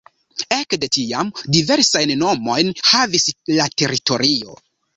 [0.55, 3.29] Ekde tiam diversajn nomojn havis
[3.61, 4.61] la teritorio.